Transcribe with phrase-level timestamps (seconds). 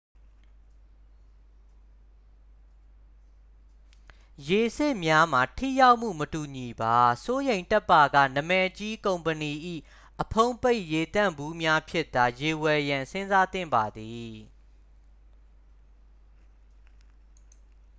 [4.49, 9.51] ရေစစ်များမှာ ထိရောက်မှု မတူညီပါ စိုးရိမ်တတ်ပါက နာမည်ကြီး ကုမ္ပဏီ၏
[10.21, 14.33] အဖုံးပိတ်ရေသန့်ဘူးများဖြင့်သာ ရေဝယ်ရန်စဉ်းစားသင့်ပါသည်